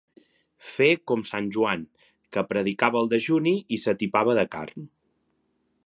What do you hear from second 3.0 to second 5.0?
el dejuni i s'atipava de carn.